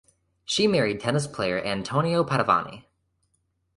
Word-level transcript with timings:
She 0.45 0.65
married 0.65 0.99
tennis 0.99 1.27
player 1.27 1.63
Antonio 1.63 2.23
Padovani. 2.23 2.85